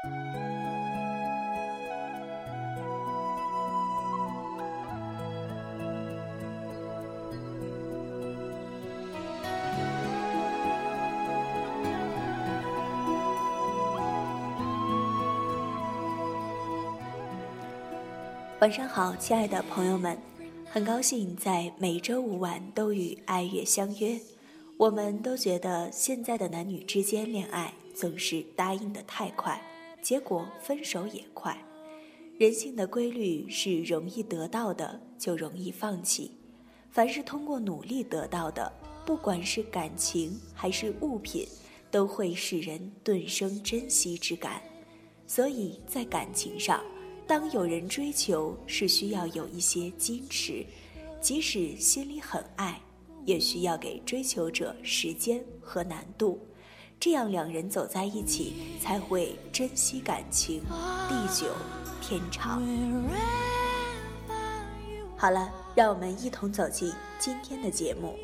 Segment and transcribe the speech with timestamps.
[0.00, 0.10] 晚
[18.70, 20.16] 上好，亲爱的朋友们，
[20.70, 24.16] 很高兴在每周五晚都与爱乐相约。
[24.76, 29.60] 我们都觉得现在的男女之间恋爱总是答应的太快，
[30.02, 31.56] 结果分手也快。
[32.38, 36.30] 人性的规律是容易得到的就容易放弃，
[36.90, 38.72] 凡是通过努力得到的，
[39.04, 41.46] 不管是感情还是物品，
[41.90, 44.62] 都会使人顿生珍惜之感。
[45.26, 46.82] 所以在感情上。
[47.26, 50.64] 当有人追求，是需要有一些矜持，
[51.20, 52.80] 即使心里很爱，
[53.26, 56.40] 也需要给追求者时间和难度，
[57.00, 60.62] 这样两人走在一起才会珍惜感情，
[61.08, 61.46] 地久
[62.00, 62.60] 天长。
[65.16, 68.16] 好了，让我们一同走进今天的节目。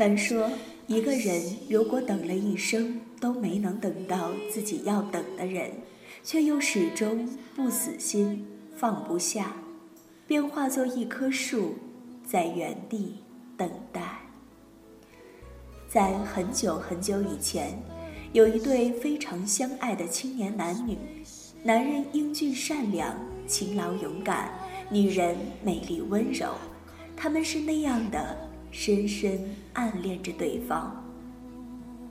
[0.00, 0.50] 传说，
[0.86, 5.72] 一个人如果等了一生都没能等到自己要等的人，
[6.24, 9.56] 却又始终不死心、放不下，
[10.26, 11.74] 便化作一棵树，
[12.24, 13.16] 在原地
[13.58, 14.20] 等待。
[15.86, 17.78] 在很久很久以前，
[18.32, 20.96] 有一对非常相爱的青年男女，
[21.62, 23.14] 男人英俊善良、
[23.46, 24.50] 勤劳勇敢，
[24.88, 26.54] 女人美丽温柔，
[27.14, 28.49] 他们是那样的。
[28.70, 31.04] 深深暗恋着对方，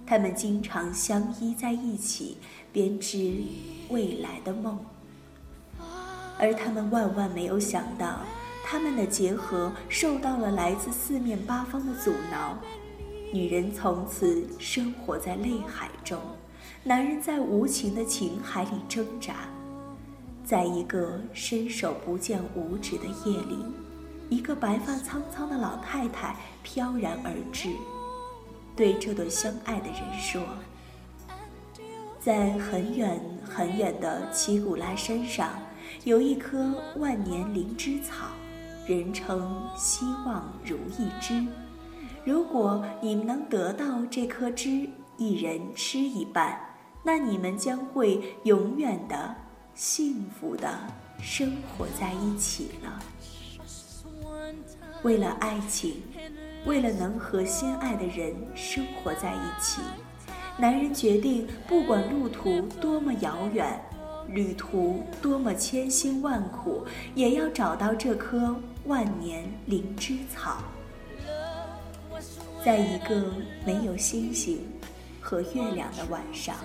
[0.06, 2.38] 他们经常相依在一起，
[2.72, 3.34] 编织
[3.90, 4.78] 未来的梦。
[6.38, 8.22] 而他们万万没有想到，
[8.64, 12.58] 他们的结合受到了来自四面八方的阻挠。
[13.32, 16.20] 女人从此生活在泪海中，
[16.84, 19.48] 男人在无情的情海里挣扎。
[20.44, 23.64] 在一个伸手不见五指的夜里。
[24.30, 27.70] 一个白发苍苍的老太太飘然而至，
[28.76, 30.42] 对这对相爱的人说
[32.22, 35.50] ：“在很远很远的奇古拉山上，
[36.04, 38.28] 有一棵万年灵芝草，
[38.86, 41.46] 人称希望如意枝。
[42.24, 46.60] 如果你们能得到这棵枝，一人吃一半，
[47.04, 49.36] 那你们将会永远的
[49.74, 50.80] 幸福的
[51.20, 53.00] 生活在一起了。”
[55.02, 56.02] 为了爱情，
[56.66, 59.82] 为了能和心爱的人生活在一起，
[60.58, 63.80] 男人决定不管路途多么遥远，
[64.28, 68.54] 旅途多么千辛万苦，也要找到这棵
[68.86, 70.58] 万年灵芝草。
[72.62, 73.34] 在一个
[73.66, 74.60] 没有星星
[75.22, 76.58] 和月亮的晚上，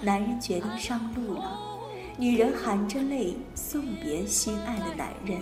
[0.00, 1.58] 男人决定上路了。
[2.16, 5.40] 女人含着泪送别心爱的男人：“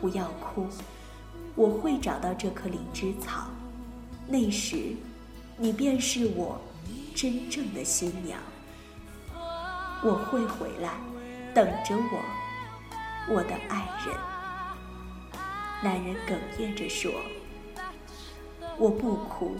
[0.00, 0.68] 不要哭。”
[1.56, 3.46] 我会找到这棵灵芝草，
[4.28, 4.94] 那时，
[5.56, 6.60] 你便是我
[7.14, 8.38] 真正的新娘。
[10.02, 10.92] 我会回来，
[11.54, 14.14] 等着我，我的爱人。
[15.82, 17.10] 男人哽咽着说
[18.76, 19.56] ：“我不哭，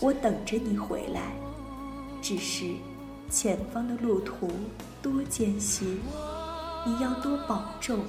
[0.00, 1.32] 我等着你回来。
[2.20, 2.74] 只是，
[3.30, 4.50] 前方的路途
[5.00, 5.98] 多艰辛，
[6.84, 8.00] 你要多保重。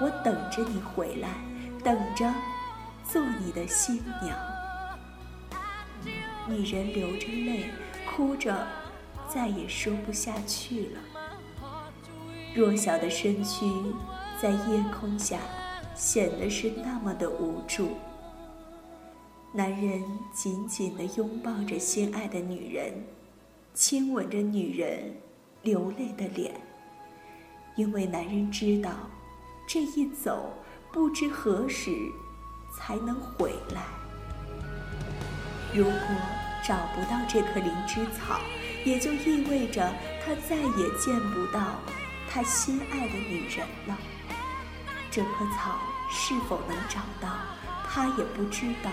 [0.00, 1.28] 我等着你回来。”
[1.84, 2.32] 等着
[3.04, 4.36] 做你的新娘。
[6.48, 7.66] 女人流着泪，
[8.10, 8.66] 哭着，
[9.28, 11.00] 再也说不下去了。
[12.54, 13.66] 弱小的身躯
[14.40, 15.38] 在夜空下
[15.94, 17.90] 显得是那么的无助。
[19.52, 20.02] 男人
[20.32, 22.92] 紧紧地拥抱着心爱的女人，
[23.74, 25.14] 亲吻着女人
[25.62, 26.54] 流泪的脸，
[27.76, 28.90] 因为男人知道，
[29.68, 30.52] 这一走。
[30.94, 32.12] 不知何时
[32.72, 33.82] 才能回来。
[35.74, 35.92] 如果
[36.62, 38.38] 找不到这棵灵芝草，
[38.84, 39.92] 也就意味着
[40.24, 41.80] 他再也见不到
[42.30, 43.98] 他心爱的女人了。
[45.10, 47.28] 这棵草是否能找到，
[47.90, 48.92] 他也不知道。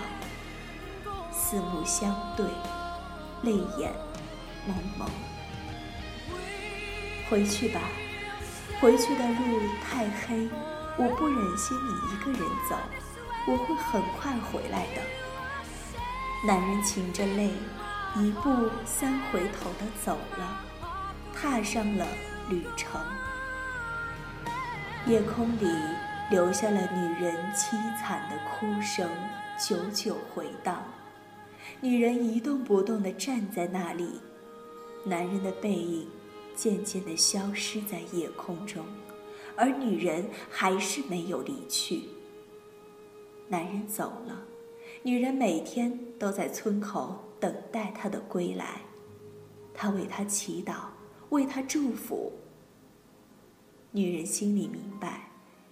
[1.31, 2.47] 四目相对，
[3.43, 3.93] 泪眼
[4.65, 5.07] 蒙蒙。
[7.29, 7.79] 回去吧，
[8.79, 10.49] 回去的路太黑，
[11.03, 12.77] 我不忍心你一个人走，
[13.47, 15.01] 我会很快回来的。
[16.45, 17.49] 男人噙着泪，
[18.17, 20.61] 一步三回头的走了，
[21.33, 22.05] 踏上了
[22.49, 23.01] 旅程。
[25.07, 25.65] 夜空里
[26.29, 29.09] 留下了女人凄惨的哭声，
[29.57, 30.83] 久久回荡。
[31.79, 34.21] 女人一动不动地站在那里，
[35.03, 36.07] 男人的背影
[36.55, 38.85] 渐渐地消失在夜空中，
[39.55, 42.03] 而女人还是没有离去。
[43.47, 44.45] 男人走了。
[45.03, 48.81] 女人每天都在村口等待他的归来，
[49.73, 50.85] 她为他祈祷，
[51.29, 52.31] 为他祝福。
[53.89, 55.29] 女人心里明白，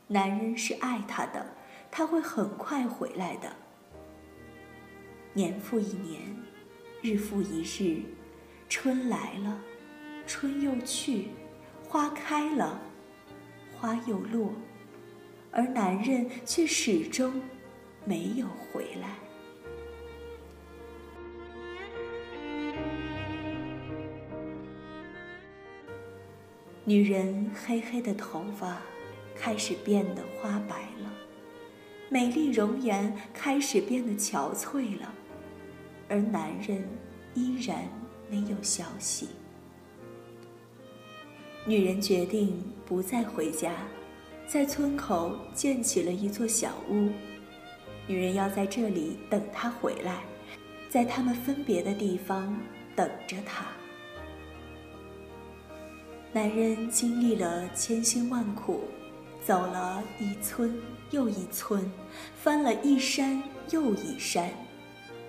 [0.07, 1.45] 男人是爱她的，
[1.91, 3.55] 他会很快回来的。
[5.33, 6.35] 年复一年，
[7.03, 8.01] 日复一日，
[8.67, 9.61] 春来了，
[10.25, 11.27] 春又去，
[11.87, 12.81] 花开了，
[13.79, 14.53] 花又落，
[15.51, 17.41] 而男人却始终。
[18.05, 19.09] 没有回来。
[26.85, 28.81] 女人黑黑的头发
[29.35, 31.13] 开始变得花白了，
[32.09, 35.13] 美丽容颜开始变得憔悴了，
[36.07, 36.83] 而男人
[37.35, 37.87] 依然
[38.27, 39.27] 没有消息。
[41.69, 42.51] 女人决定
[42.83, 43.71] 不再回家，
[44.47, 47.11] 在村口建起了一座小屋。
[48.07, 50.23] 女人要在这里等他回来，
[50.89, 52.59] 在他们分别的地方
[52.95, 53.67] 等着他。
[56.33, 58.85] 男人经历了千辛万苦，
[59.45, 60.75] 走了一村
[61.11, 61.87] 又一村，
[62.35, 64.49] 翻了一山又一山。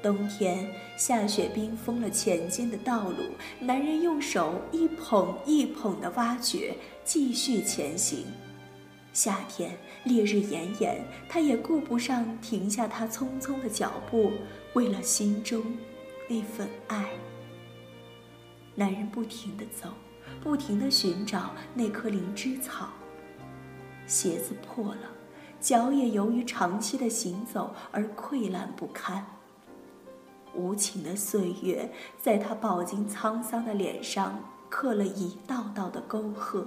[0.03, 3.17] 冬天下雪冰封了前进的道路，
[3.61, 6.75] 男人用手一捧一捧的挖掘，
[7.05, 8.25] 继续前行。
[9.13, 14.33] 夏天烈日炎炎，他也顾不上停下他匆匆的脚步，
[14.73, 15.63] 为了心中
[16.29, 17.11] 那份爱。
[18.75, 19.89] 男人不停地走，
[20.41, 22.89] 不停地寻找那棵灵芝草。
[24.07, 25.11] 鞋子破了，
[25.61, 29.27] 脚也由于长期的行走而溃烂不堪。
[30.55, 36.67] 无情的岁月在他饱经沧桑的脸上刻了一道道的沟壑。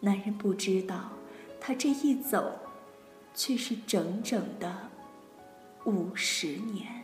[0.00, 1.10] 男人不知道，
[1.60, 2.52] 他这一走，
[3.34, 4.74] 却是整整的
[5.84, 7.02] 五十年。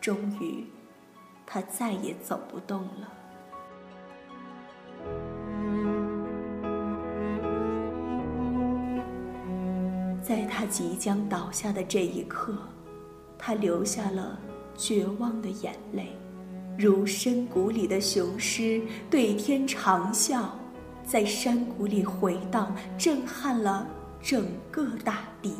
[0.00, 0.66] 终于，
[1.46, 3.12] 他再也走不动了。
[10.22, 12.56] 在他即将倒下的这一刻，
[13.44, 14.38] 他流下了
[14.76, 16.16] 绝望的眼泪，
[16.78, 18.80] 如深谷里的雄狮
[19.10, 20.44] 对天长啸。
[21.04, 23.84] 在山谷里回荡，震撼了
[24.22, 25.56] 整个大地。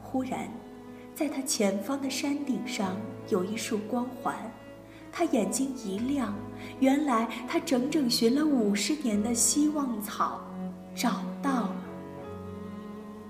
[0.00, 0.48] 忽然，
[1.14, 2.96] 在他前方的山顶上
[3.28, 4.34] 有一束光环，
[5.12, 6.34] 他眼睛一亮，
[6.80, 10.40] 原来他整整寻了五十年的希望草
[10.94, 11.87] 找到了。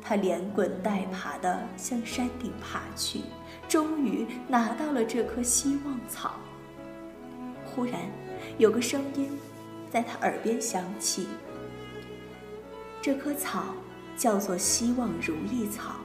[0.09, 3.21] 他连滚带爬地向山顶爬去，
[3.69, 6.37] 终于拿到了这棵希望草。
[7.67, 8.01] 忽然，
[8.57, 9.39] 有个声音。
[9.91, 11.27] 在他耳边响起。
[13.01, 13.75] 这棵草
[14.19, 15.97] 叫做希望如意草，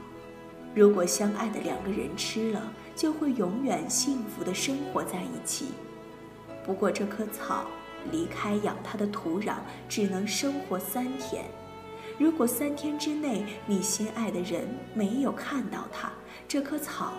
[0.74, 5.66] 如果相爱的两个人吃了，就会永远幸福的生活在一起。
[6.64, 7.66] 不过这棵草
[8.10, 9.56] 离开养它的土壤，
[9.86, 11.44] 只能生活三天。
[12.18, 16.10] 如果三天之内你心爱的人没有看到它，
[16.46, 17.12] 这棵草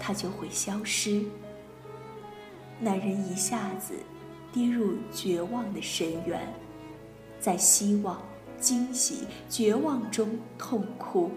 [0.00, 1.24] 它就会消失。
[2.80, 3.94] 男人一下子。
[4.50, 6.40] 跌入绝望的深渊，
[7.38, 8.18] 在希望、
[8.58, 11.30] 惊喜、绝望中痛哭。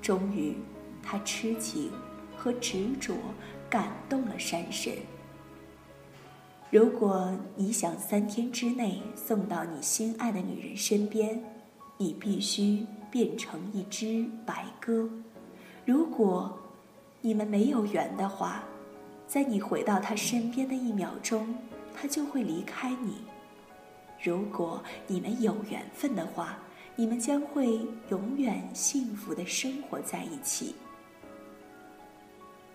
[0.00, 0.56] 终于，
[1.02, 1.90] 他痴情
[2.36, 3.14] 和执着
[3.68, 4.92] 感动了山神。
[6.70, 11.42] 如果你想三天之内送到你心爱的女人身边，
[11.98, 15.08] 你必须变成一只白鸽。
[15.84, 16.58] 如果
[17.20, 18.62] 你们没有缘的话，
[19.26, 21.54] 在你回到他身边的一秒钟，
[21.94, 23.16] 他就会离开你。
[24.22, 26.58] 如果你们有缘分的话，
[26.94, 30.74] 你们将会永远幸福的生活在一起。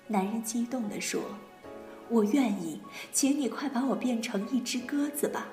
[0.08, 1.22] 男人激动地说
[2.10, 2.80] ：“我愿意，
[3.12, 5.48] 请你快把我变成一只鸽子吧，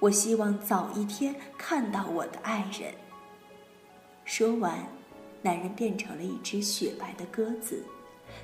[0.00, 2.94] 我希望早一天看到我的爱人。
[4.26, 4.84] 说完，
[5.40, 7.82] 男人变成了一只雪白的鸽子，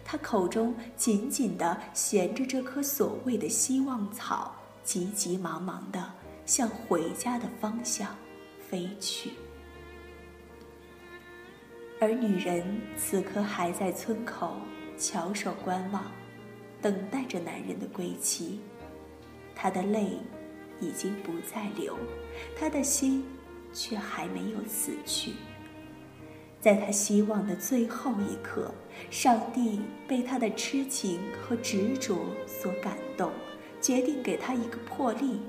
[0.04, 6.12] 他口中紧紧地衔着这棵所谓的希望草，急急忙忙地
[6.46, 8.16] 向回家的方向
[8.60, 9.32] 飞去。
[12.00, 14.54] 而女人此刻还在村口
[14.96, 16.04] 翘首观望，
[16.80, 18.60] 等待着男人的归期。
[19.52, 20.16] 她的泪
[20.80, 21.98] 已经不再流，
[22.56, 23.24] 她的心
[23.74, 25.32] 却还没有死去。
[26.62, 28.72] 在他希望的最后一刻，
[29.10, 32.16] 上帝被他的痴情和执着
[32.46, 33.32] 所感动，
[33.80, 35.40] 决定给他一个破例：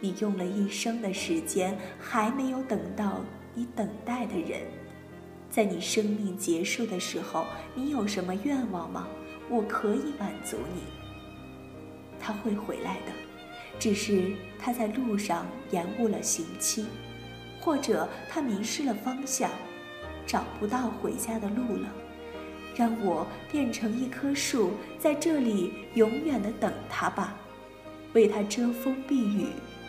[0.00, 3.20] 你用了一生的时间，还没有等到
[3.54, 4.62] 你等待的人，
[5.48, 7.46] 在你生命结束的时候，
[7.76, 9.06] 你有什么愿望吗？
[9.48, 10.82] 我可以满足你。
[12.18, 13.12] 他会回来的，
[13.78, 16.86] 只是他在路上延误了行期，
[17.60, 19.48] 或者他迷失了方向，
[20.28, 21.88] 找不到回家的路了。
[22.76, 27.34] 让我变成一棵树，在这里永远的等他吧，
[28.12, 29.46] 为他遮风避雨，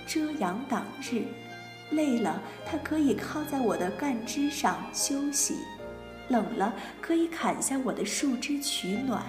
[0.08, 1.26] 遮阳挡日。
[1.92, 5.54] 累了，他可以靠在我的干枝上休息；
[6.30, 9.24] 冷了，可以砍下我的树枝取暖。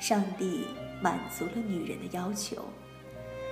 [0.00, 0.64] 上帝。
[1.02, 2.64] 满足了女人的要求，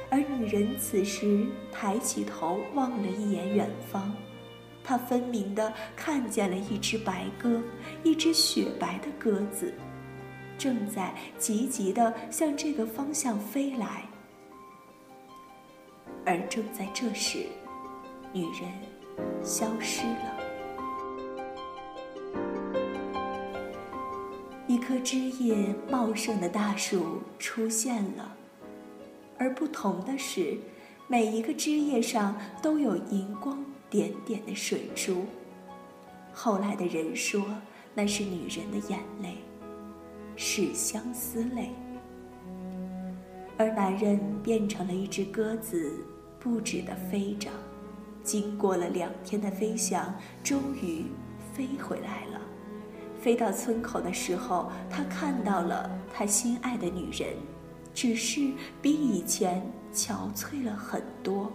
[0.09, 4.15] 而女人此时抬起头望了一眼远方，
[4.85, 7.61] 他分明的看见了一只白鸽，
[8.03, 9.73] 一只雪白的鸽子，
[10.59, 14.05] 正在急急的向这个方向飞来。
[16.25, 17.47] 而正在这时，
[18.33, 18.71] 女人
[19.43, 20.39] 消失了。
[24.69, 28.37] 一棵枝叶茂盛的大树出现了，
[29.37, 30.57] 而不同的是，
[31.09, 33.63] 每一个枝叶上都有银光
[33.93, 35.27] 点点的水珠。
[36.33, 37.45] 后来的人说，
[37.93, 39.37] 那是女人的眼泪，
[40.35, 41.69] 是相思泪。
[43.59, 45.93] 而男人变成了一只鸽子，
[46.41, 47.51] 不止的飞着，
[48.25, 51.05] 经过了两天的飞翔，终于
[51.53, 52.41] 飞回来了。
[53.21, 57.35] 飞到村口的时候，他看到了他心爱的女人，
[57.93, 61.53] 只是比以前憔悴了很多。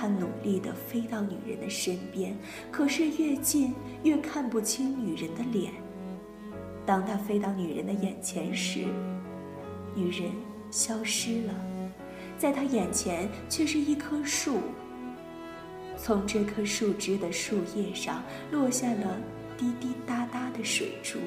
[0.00, 2.34] 他努力地飞到女人的身边，
[2.70, 5.74] 可是越近越看不清女人的脸。
[6.86, 8.86] 当他飞到女人的眼前时，
[9.94, 10.30] 女人
[10.70, 11.54] 消失了，
[12.38, 14.60] 在他眼前却是一棵树。
[15.98, 19.18] 从这棵树枝的树叶上落下了。
[19.58, 21.18] 滴滴答答的水珠，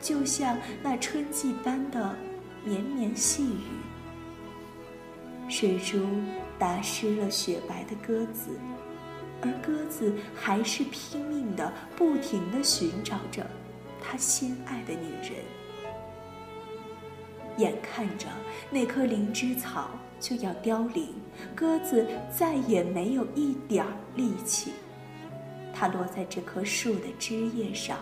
[0.00, 2.16] 就像那春季般的
[2.64, 3.89] 绵绵细雨。
[5.50, 6.06] 水珠
[6.58, 8.50] 打湿了雪白的鸽子，
[9.42, 13.44] 而鸽子还是拼命的、不停的寻找着
[14.00, 15.42] 他心爱的女人。
[17.56, 18.28] 眼看着
[18.70, 19.90] 那棵灵芝草
[20.20, 21.08] 就要凋零，
[21.54, 24.72] 鸽子再也没有一点儿力气。
[25.74, 27.98] 它落在这棵树的枝叶上，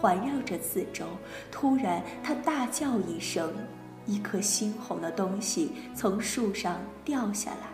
[0.00, 1.06] 环绕着四周。
[1.50, 3.52] 突然，它大叫一声，
[4.06, 7.68] 一颗猩红的东西从树上掉下来，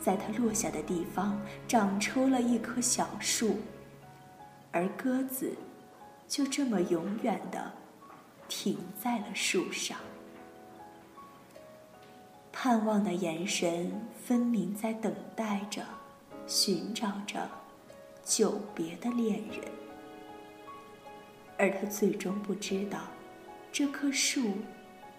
[0.00, 3.58] 在它落下的地方长出了一棵小树，
[4.72, 5.56] 而鸽子
[6.26, 7.72] 就这么永远的
[8.48, 9.98] 停在了树上。
[12.52, 13.92] 盼望的眼神
[14.24, 15.82] 分明在等待着，
[16.46, 17.48] 寻找着。
[18.24, 19.60] 久别的恋人，
[21.56, 22.98] 而他最终不知道，
[23.70, 24.50] 这棵树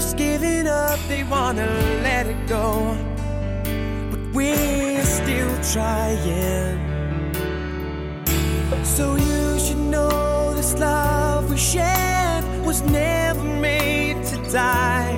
[0.00, 1.66] just giving up, they wanna
[2.02, 2.96] let it go.
[4.10, 6.78] But we're still trying.
[8.82, 15.16] So you should know this love we shared was never made to die.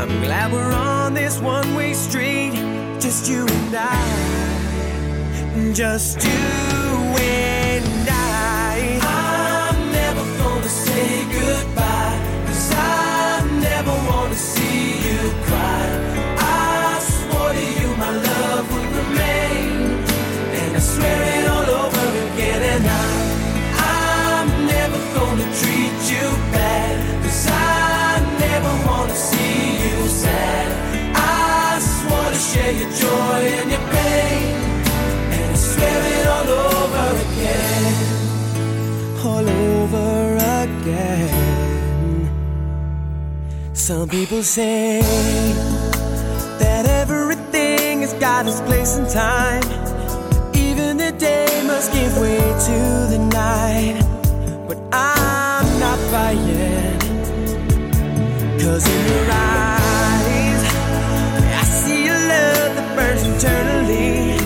[0.00, 2.54] I'm glad we're on this one way street,
[3.00, 5.72] just you and I.
[5.72, 6.64] Just you.
[9.92, 10.64] never cry.
[10.64, 11.83] I swore to you, my love.
[33.00, 34.54] Joy and your pain,
[35.34, 37.94] and I swear it all over again,
[39.26, 41.30] all over again.
[43.72, 45.00] Some people say
[46.58, 49.62] that everything has got its place and time.
[50.54, 52.78] Even the day must give way to
[53.12, 54.02] the night.
[54.68, 56.98] But I'm not buying.
[58.58, 59.83] Cause in your eyes,
[63.36, 64.38] eternally.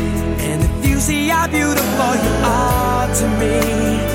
[0.48, 4.07] And if you see how beautiful you are to me,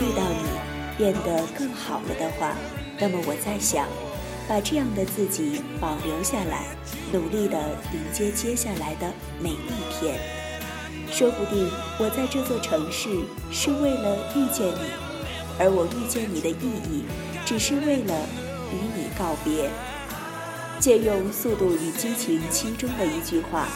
[0.00, 0.44] 遇到你
[0.96, 2.54] 变得更好了的话，
[3.00, 3.86] 那么我在想，
[4.48, 6.66] 把这样的自己保留下来，
[7.12, 7.58] 努力的
[7.92, 10.18] 迎接接下来的每一天。
[11.10, 13.08] 说不定我在这座城市
[13.50, 14.90] 是为了遇见你，
[15.58, 17.04] 而我遇见你的意义，
[17.44, 18.14] 只是为了
[18.72, 19.68] 与你告别。
[20.78, 23.66] 借用《速度与激情其》中的一句话：“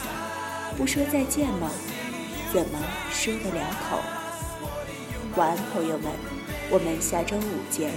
[0.78, 1.68] 不说再见吗？
[2.52, 2.78] 怎么
[3.10, 3.98] 说得了口？”
[5.36, 6.12] 晚安，朋友们，
[6.70, 7.40] 我们下周五
[7.70, 7.90] 见。